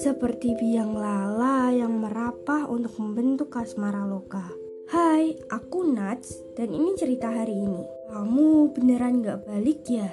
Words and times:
Seperti 0.00 0.56
biang 0.56 0.96
lala 0.96 1.68
yang 1.76 2.00
merapah 2.00 2.64
untuk 2.72 2.96
membentuk 2.96 3.52
asmara 3.52 4.08
loka. 4.08 4.48
Hai, 4.88 5.36
aku 5.52 5.84
Nats 5.92 6.40
dan 6.56 6.72
ini 6.72 6.96
cerita 6.96 7.28
hari 7.28 7.52
ini. 7.52 7.84
Kamu 8.08 8.72
beneran 8.72 9.20
gak 9.20 9.44
balik 9.44 9.84
ya? 9.84 10.08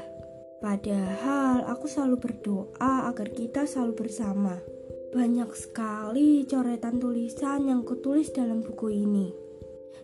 Padahal 0.59 1.63
aku 1.71 1.87
selalu 1.87 2.19
berdoa 2.19 3.07
agar 3.07 3.31
kita 3.31 3.63
selalu 3.63 4.03
bersama. 4.03 4.59
Banyak 5.15 5.55
sekali 5.55 6.43
coretan 6.43 6.99
tulisan 6.99 7.71
yang 7.71 7.87
kutulis 7.87 8.27
dalam 8.35 8.59
buku 8.59 8.91
ini. 8.91 9.31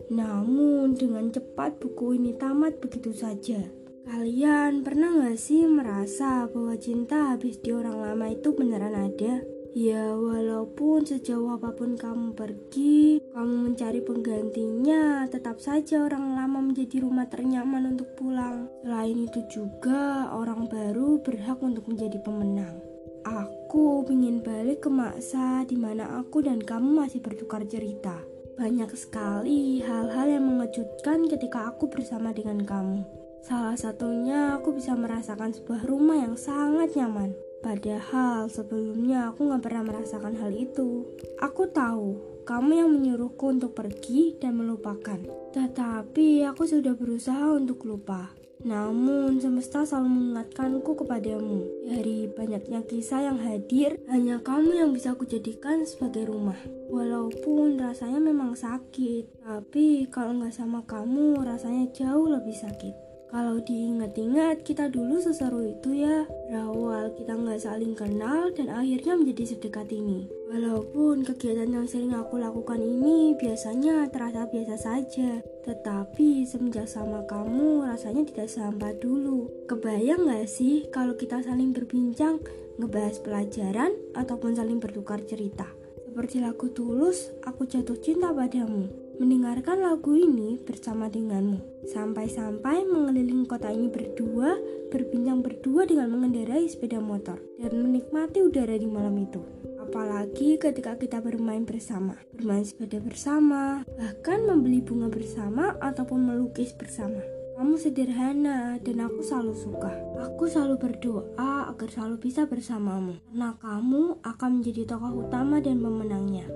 Namun 0.08 0.96
dengan 0.96 1.28
cepat 1.28 1.76
buku 1.76 2.16
ini 2.16 2.32
tamat 2.32 2.80
begitu 2.80 3.12
saja. 3.12 3.79
Kalian 4.08 4.80
pernah 4.80 5.12
gak 5.12 5.36
sih 5.36 5.68
merasa 5.68 6.48
bahwa 6.48 6.72
cinta 6.80 7.36
habis 7.36 7.60
di 7.60 7.74
orang 7.76 8.00
lama 8.00 8.32
itu 8.32 8.56
beneran 8.56 8.96
ada? 8.96 9.44
Ya 9.70 10.18
walaupun 10.18 11.06
sejauh 11.06 11.54
apa 11.54 11.70
pun 11.78 11.94
kamu 11.94 12.34
pergi, 12.34 13.22
kamu 13.30 13.70
mencari 13.70 14.02
penggantinya, 14.02 15.30
tetap 15.30 15.62
saja 15.62 16.02
orang 16.02 16.34
lama 16.34 16.58
menjadi 16.58 17.06
rumah 17.06 17.30
ternyaman 17.30 17.94
untuk 17.94 18.10
pulang. 18.18 18.66
Selain 18.82 19.14
itu 19.14 19.40
juga 19.46 20.32
orang 20.34 20.66
baru 20.66 21.22
berhak 21.22 21.62
untuk 21.62 21.86
menjadi 21.86 22.18
pemenang. 22.18 22.82
Aku 23.22 24.02
ingin 24.10 24.42
balik 24.42 24.82
ke 24.82 24.90
masa 24.90 25.62
di 25.68 25.78
mana 25.78 26.18
aku 26.18 26.42
dan 26.42 26.58
kamu 26.58 27.06
masih 27.06 27.22
bertukar 27.22 27.62
cerita. 27.68 28.18
Banyak 28.58 28.90
sekali 28.98 29.78
hal-hal 29.86 30.34
yang 30.34 30.50
mengejutkan 30.50 31.30
ketika 31.30 31.70
aku 31.70 31.86
bersama 31.86 32.34
dengan 32.34 32.66
kamu. 32.66 33.29
Salah 33.40 33.72
satunya 33.72 34.60
aku 34.60 34.76
bisa 34.76 34.92
merasakan 34.92 35.56
sebuah 35.56 35.88
rumah 35.88 36.20
yang 36.20 36.36
sangat 36.36 36.92
nyaman. 36.92 37.32
Padahal 37.60 38.48
sebelumnya 38.48 39.32
aku 39.32 39.48
gak 39.52 39.64
pernah 39.64 39.84
merasakan 39.84 40.36
hal 40.36 40.52
itu. 40.52 41.08
Aku 41.40 41.68
tahu 41.72 42.20
kamu 42.44 42.84
yang 42.84 42.90
menyuruhku 42.92 43.52
untuk 43.52 43.76
pergi 43.76 44.36
dan 44.40 44.60
melupakan. 44.60 45.20
Tetapi 45.56 46.44
aku 46.48 46.64
sudah 46.68 46.92
berusaha 46.96 47.52
untuk 47.52 47.84
lupa. 47.84 48.32
Namun 48.60 49.40
semesta 49.40 49.88
selalu 49.88 50.20
mengingatkanku 50.20 50.92
kepadamu 50.92 51.64
Dari 51.88 52.28
banyaknya 52.28 52.84
kisah 52.84 53.24
yang 53.24 53.40
hadir 53.40 53.96
Hanya 54.12 54.44
kamu 54.44 54.76
yang 54.76 54.90
bisa 54.92 55.16
kujadikan 55.16 55.88
sebagai 55.88 56.28
rumah 56.28 56.60
Walaupun 56.92 57.80
rasanya 57.80 58.20
memang 58.20 58.52
sakit 58.52 59.40
Tapi 59.40 60.12
kalau 60.12 60.36
nggak 60.36 60.52
sama 60.52 60.84
kamu 60.84 61.40
rasanya 61.40 61.88
jauh 61.88 62.28
lebih 62.28 62.52
sakit 62.52 63.09
kalau 63.30 63.62
diingat-ingat, 63.62 64.66
kita 64.66 64.90
dulu 64.90 65.22
seseru 65.22 65.62
itu 65.62 66.02
ya. 66.02 66.26
Berawal 66.50 67.14
kita 67.14 67.38
nggak 67.38 67.62
saling 67.62 67.94
kenal 67.94 68.50
dan 68.50 68.74
akhirnya 68.74 69.14
menjadi 69.14 69.54
sedekat 69.54 69.86
ini. 69.94 70.26
Walaupun 70.50 71.22
kegiatan 71.22 71.70
yang 71.70 71.86
sering 71.86 72.10
aku 72.10 72.42
lakukan 72.42 72.82
ini 72.82 73.38
biasanya 73.38 74.10
terasa 74.10 74.50
biasa 74.50 74.74
saja, 74.74 75.38
tetapi 75.62 76.42
semenjak 76.42 76.90
sama 76.90 77.22
kamu 77.30 77.86
rasanya 77.86 78.26
tidak 78.26 78.50
sehampa 78.50 78.90
dulu. 78.98 79.46
Kebayang 79.70 80.26
nggak 80.26 80.50
sih 80.50 80.90
kalau 80.90 81.14
kita 81.14 81.38
saling 81.38 81.70
berbincang, 81.70 82.42
ngebahas 82.82 83.22
pelajaran, 83.22 83.94
ataupun 84.18 84.58
saling 84.58 84.82
bertukar 84.82 85.22
cerita? 85.22 85.70
Seperti 86.02 86.42
lagu 86.42 86.66
tulus, 86.74 87.30
aku 87.46 87.70
jatuh 87.70 87.94
cinta 88.02 88.34
padamu. 88.34 89.09
Mendengarkan 89.20 89.84
lagu 89.84 90.16
ini 90.16 90.56
bersama 90.64 91.12
denganmu. 91.12 91.84
Sampai-sampai 91.92 92.88
mengelilingi 92.88 93.44
kota 93.44 93.68
ini 93.68 93.92
berdua, 93.92 94.56
berbincang 94.88 95.44
berdua 95.44 95.84
dengan 95.84 96.08
mengendarai 96.08 96.64
sepeda 96.64 97.04
motor. 97.04 97.36
Dan 97.60 97.84
menikmati 97.84 98.40
udara 98.40 98.72
di 98.80 98.88
malam 98.88 99.12
itu. 99.20 99.44
Apalagi 99.76 100.56
ketika 100.56 100.96
kita 100.96 101.20
bermain 101.20 101.68
bersama, 101.68 102.16
bermain 102.32 102.64
sepeda 102.64 102.96
bersama, 102.96 103.84
bahkan 104.00 104.40
membeli 104.40 104.80
bunga 104.80 105.12
bersama 105.12 105.76
ataupun 105.84 106.24
melukis 106.24 106.72
bersama. 106.72 107.20
Kamu 107.60 107.76
sederhana 107.76 108.80
dan 108.80 109.04
aku 109.04 109.20
selalu 109.20 109.52
suka. 109.52 109.92
Aku 110.32 110.48
selalu 110.48 110.80
berdoa 110.80 111.68
agar 111.68 111.92
selalu 111.92 112.16
bisa 112.24 112.48
bersamamu. 112.48 113.20
Karena 113.28 113.52
kamu 113.60 114.24
akan 114.24 114.50
menjadi 114.64 114.96
tokoh 114.96 115.28
utama 115.28 115.60
dan 115.60 115.76
pemenangnya. 115.84 116.48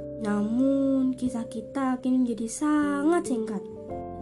Kisah 1.24 1.48
kita 1.48 2.04
kini 2.04 2.20
menjadi 2.20 2.44
sangat 2.52 3.32
singkat. 3.32 3.64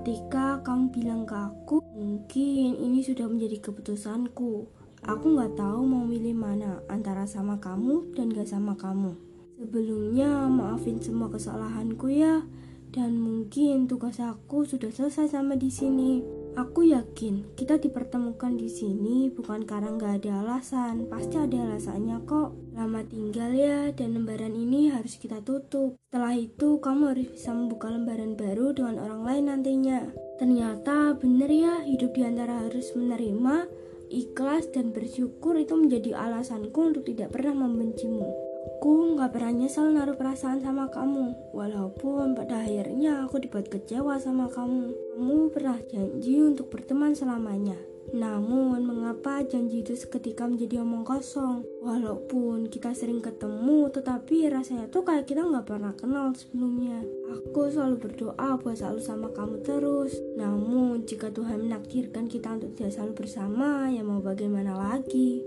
Ketika 0.07 0.63
kamu 0.63 0.95
bilang 0.95 1.27
ke 1.27 1.35
aku, 1.35 1.83
mungkin 1.99 2.79
ini 2.79 3.03
sudah 3.03 3.27
menjadi 3.27 3.59
keputusanku. 3.59 4.71
Aku 5.11 5.27
nggak 5.35 5.59
tahu 5.59 5.83
mau 5.83 6.07
milih 6.07 6.31
mana 6.39 6.79
antara 6.87 7.27
sama 7.27 7.59
kamu 7.59 8.15
dan 8.15 8.31
gak 8.31 8.47
sama 8.47 8.79
kamu. 8.79 9.19
Sebelumnya, 9.59 10.47
maafin 10.47 11.03
semua 11.03 11.27
kesalahanku 11.27 12.07
ya. 12.07 12.47
Dan 12.95 13.19
mungkin 13.19 13.91
tugas 13.91 14.23
aku 14.23 14.63
sudah 14.63 14.95
selesai 14.95 15.35
sama 15.35 15.59
di 15.59 15.75
sini. 15.75 16.42
Aku 16.53 16.85
yakin 16.85 17.57
kita 17.57 17.81
dipertemukan 17.81 18.53
di 18.61 18.69
sini 18.69 19.33
bukan 19.33 19.65
karena 19.65 19.97
nggak 19.97 20.21
ada 20.21 20.45
alasan, 20.45 21.09
pasti 21.09 21.41
ada 21.41 21.65
alasannya 21.65 22.21
kok. 22.29 22.53
Lama 22.77 23.01
tinggal 23.09 23.57
ya, 23.57 23.89
dan 23.97 24.13
lembaran 24.13 24.53
ini 24.53 24.93
harus 24.93 25.17
kita 25.17 25.41
tutup. 25.41 25.97
Setelah 26.13 26.37
itu, 26.37 26.77
kamu 26.77 27.17
harus 27.17 27.29
bisa 27.33 27.57
membuka 27.57 27.89
lembaran 27.89 28.37
baru 28.37 28.77
dengan 28.77 29.01
orang 29.01 29.23
lain 29.25 29.45
nantinya. 29.49 30.01
Ternyata 30.37 31.17
bener 31.17 31.49
ya, 31.49 31.75
hidup 31.89 32.13
di 32.13 32.21
antara 32.21 32.69
harus 32.69 32.93
menerima, 32.93 33.57
ikhlas, 34.13 34.69
dan 34.77 34.93
bersyukur 34.93 35.57
itu 35.57 35.73
menjadi 35.73 36.21
alasanku 36.21 36.77
untuk 36.85 37.09
tidak 37.09 37.33
pernah 37.33 37.57
membencimu. 37.65 38.52
Aku 38.63 39.19
gak 39.19 39.35
pernah 39.35 39.51
nyesel 39.51 39.91
naruh 39.91 40.15
perasaan 40.15 40.63
sama 40.63 40.87
kamu, 40.87 41.51
walaupun 41.51 42.39
pada 42.39 42.63
akhirnya 42.63 43.27
aku 43.27 43.43
dibuat 43.43 43.67
kecewa 43.67 44.23
sama 44.23 44.47
kamu. 44.47 44.95
Kamu 45.19 45.51
pernah 45.51 45.79
janji 45.91 46.39
untuk 46.39 46.71
berteman 46.71 47.11
selamanya. 47.11 47.75
Namun, 48.11 48.83
mengapa 48.83 49.43
janji 49.47 49.83
itu 49.83 49.95
seketika 49.99 50.47
menjadi 50.47 50.83
omong 50.83 51.03
kosong? 51.03 51.67
Walaupun 51.83 52.71
kita 52.71 52.95
sering 52.95 53.23
ketemu, 53.23 53.91
tetapi 53.91 54.51
rasanya 54.51 54.91
tuh 54.91 55.07
kayak 55.07 55.27
kita 55.27 55.43
nggak 55.43 55.67
pernah 55.67 55.95
kenal 55.95 56.35
sebelumnya. 56.35 57.03
Aku 57.31 57.67
selalu 57.67 57.99
berdoa 57.99 58.59
buat 58.59 58.79
selalu 58.79 59.01
sama 59.03 59.29
kamu 59.31 59.63
terus. 59.63 60.15
Namun, 60.39 61.03
jika 61.03 61.31
Tuhan 61.31 61.67
menakdirkan 61.67 62.27
kita 62.31 62.59
untuk 62.59 62.75
tidak 62.79 62.95
selalu 62.95 63.13
bersama, 63.27 63.91
ya 63.91 64.03
mau 64.03 64.23
bagaimana 64.23 64.75
lagi? 64.75 65.43